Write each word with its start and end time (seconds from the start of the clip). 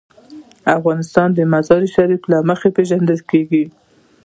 افغانستان 0.77 1.29
د 1.33 1.39
مزارشریف 1.53 2.21
له 2.31 2.37
مخې 2.49 2.69
پېژندل 2.75 3.19
کېږي. 3.31 3.63